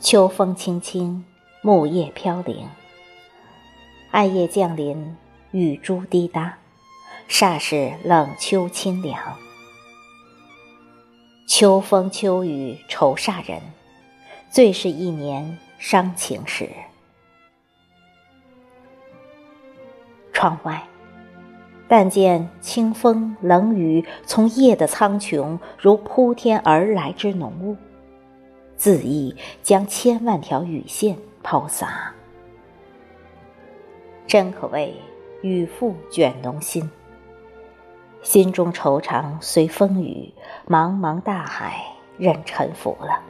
[0.00, 1.24] 秋风轻轻，
[1.60, 2.68] 木叶飘零，
[4.12, 5.16] 暗夜降临，
[5.50, 6.56] 雨珠滴答，
[7.28, 9.20] 霎时冷秋清凉。
[11.48, 13.60] 秋风秋雨愁煞人，
[14.48, 16.70] 最是一年伤情时。
[20.32, 20.86] 窗外，
[21.88, 27.76] 但见清风冷雨从夜的苍穹如铺天而来之浓雾。
[28.78, 32.14] 恣意将千万条雨线抛洒，
[34.24, 34.94] 真可谓
[35.42, 36.88] 雨覆卷浓心。
[38.22, 40.32] 心中惆怅随风雨，
[40.68, 41.84] 茫茫大海
[42.16, 43.20] 任沉浮了。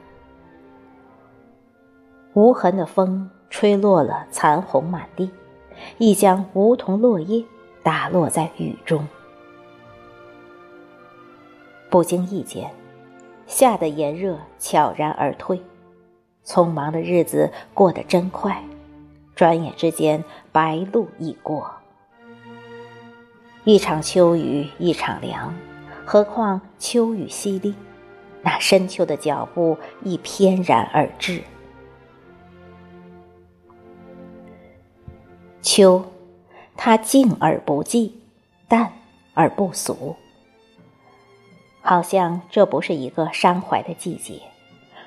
[2.35, 5.31] 无痕的风吹落了残红满地，
[5.97, 7.45] 亦将梧桐落叶
[7.83, 9.07] 打落在雨中。
[11.89, 12.71] 不经意间。
[13.49, 15.61] 夏的炎热悄然而退，
[16.45, 18.63] 匆忙的日子过得真快，
[19.35, 21.69] 转眼之间白露已过。
[23.65, 25.55] 一场秋雨一场凉，
[26.05, 27.73] 何况秋雨淅沥，
[28.43, 31.43] 那深秋的脚步亦翩然而至。
[35.63, 36.05] 秋，
[36.77, 38.13] 它静而不寂，
[38.69, 38.93] 淡
[39.33, 40.15] 而不俗。
[41.89, 44.43] 好像这不是一个伤怀的季节，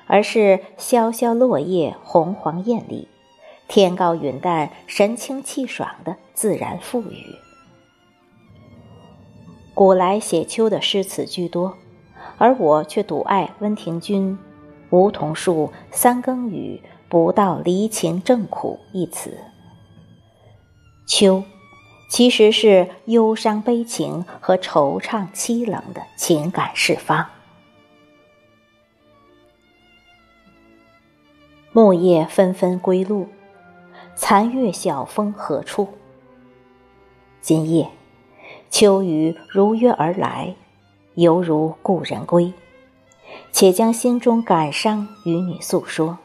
[0.08, 3.06] 而是萧萧落叶，红黄艳丽，
[3.68, 7.36] 天高云淡，神清气爽的自然赋予。
[9.72, 11.76] 古来写秋的诗词居多，
[12.36, 14.36] 而我却独爱温庭筠
[14.90, 19.38] “梧桐树，三更雨，不到离情正苦”一词。
[21.06, 21.44] 秋。
[22.12, 27.26] 其实是忧伤、悲情和惆怅、凄冷的情感释放。
[31.72, 33.28] 木叶纷纷归路，
[34.14, 35.88] 残月晓风何处？
[37.40, 37.88] 今夜，
[38.68, 40.54] 秋雨如约而来，
[41.14, 42.52] 犹如故人归。
[43.52, 46.18] 且将心中感伤与你诉说。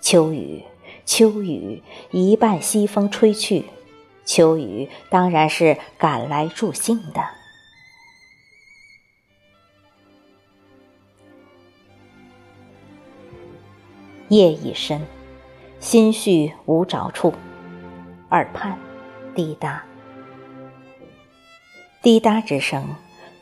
[0.00, 0.64] 秋雨，
[1.06, 1.80] 秋雨，
[2.10, 3.66] 一半西风吹去。
[4.28, 7.24] 秋雨当然是赶来助兴的。
[14.28, 15.00] 夜已深，
[15.80, 17.32] 心绪无着处，
[18.28, 18.78] 耳畔
[19.34, 19.82] 滴答，
[22.02, 22.84] 滴答之声，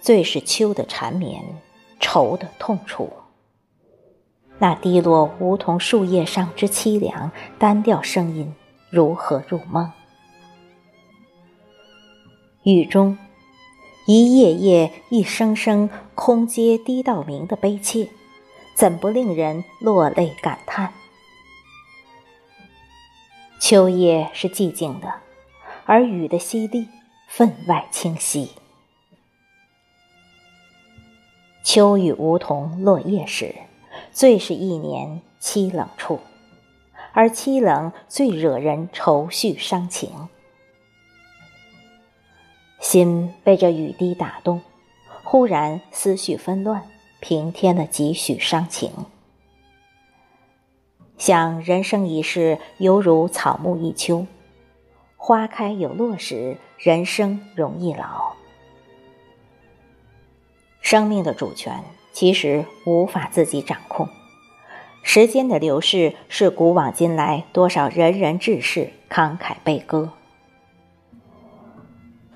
[0.01, 1.43] 最是秋的缠绵，
[1.99, 3.13] 愁的痛楚。
[4.59, 8.55] 那滴落梧桐树叶上之凄凉单调声音，
[8.89, 9.93] 如何入梦？
[12.67, 13.17] 雨中，
[14.09, 18.09] 一夜夜，一声声，空阶滴到明的悲切，
[18.75, 20.93] 怎不令人落泪感叹？
[23.61, 25.15] 秋夜是寂静的，
[25.85, 26.89] 而雨的淅沥
[27.29, 28.51] 分外清晰。
[31.63, 33.55] 秋雨梧桐落叶时，
[34.11, 36.19] 最是一年凄冷处，
[37.13, 40.11] 而凄冷最惹人愁绪伤情。
[42.87, 44.63] 心被这雨滴打动，
[45.25, 46.85] 忽然思绪纷乱，
[47.19, 48.93] 平添了几许伤情。
[51.19, 54.29] 想人生一世，犹如草木一秋，
[55.17, 58.37] 花开有落时，人生容易老。
[60.81, 61.83] 生命的主权
[62.13, 64.09] 其实无法自己掌控，
[65.03, 70.13] 时间的流逝是古往今来多少仁人志士慷慨悲歌。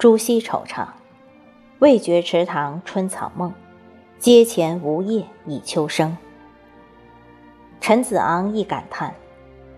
[0.01, 0.87] 朱熹惆怅，
[1.79, 3.53] 未觉池塘春草梦，
[4.19, 6.17] 阶前梧叶已秋声。
[7.83, 9.15] 陈子昂亦感叹：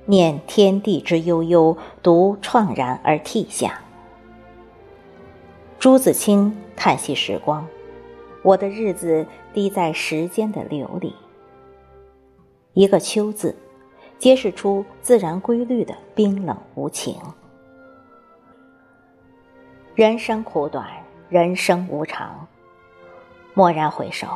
[0.07, 3.81] 念天地之悠悠，独怆然而涕下。
[5.81, 7.67] 朱自清叹息时光：
[8.45, 11.17] 我的日子滴在时间的流里。
[12.75, 13.57] 一个秋字，
[14.21, 17.17] 揭示出自然规律的冰冷无情。
[19.95, 20.87] 人生苦短，
[21.29, 22.47] 人生无常。
[23.53, 24.27] 蓦然回首，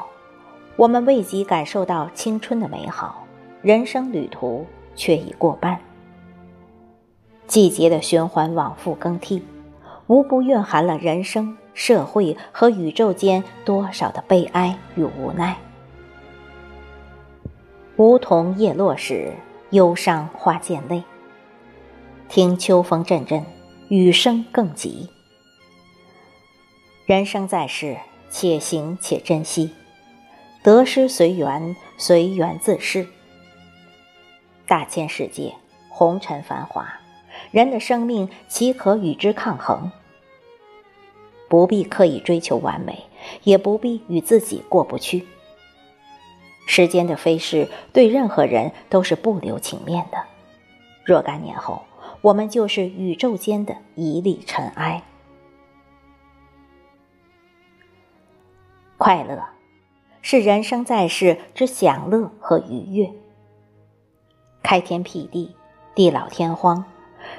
[0.76, 3.24] 我们未及感受到青春的美好，
[3.62, 5.80] 人生旅途却已过半。
[7.46, 9.42] 季节的循环往复更替，
[10.08, 15.56] 无不蕴含了人生、社会和宇宙间多少的悲哀与无奈。
[17.96, 19.32] 梧桐叶落时，
[19.70, 21.02] 忧伤花溅泪。
[22.28, 23.42] 听秋风阵阵，
[23.88, 25.08] 雨声更急。
[27.06, 27.98] 人生在世，
[28.30, 29.70] 且行且珍惜，
[30.64, 33.06] 得失随缘，随缘自适。
[34.66, 35.54] 大千世界，
[35.88, 36.98] 红尘繁华，
[37.52, 39.92] 人的生命岂可与之抗衡？
[41.48, 43.04] 不必刻意追求完美，
[43.44, 45.24] 也不必与自己过不去。
[46.66, 50.18] 时间的飞逝对任何人都是不留情面的。
[51.04, 51.84] 若干年后，
[52.20, 55.04] 我们就是宇宙间的一粒尘埃。
[58.98, 59.44] 快乐，
[60.22, 63.12] 是人生在世之享乐和愉悦。
[64.62, 65.54] 开天辟地，
[65.94, 66.84] 地老天荒，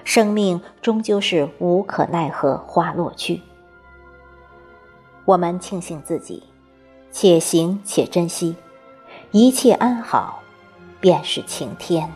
[0.04, 3.42] 生命终究是无可奈何花落去。
[5.26, 6.44] 我们庆幸自己，
[7.12, 8.56] 且行且珍惜，
[9.32, 10.42] 一切安好，
[11.02, 12.10] 便是晴天。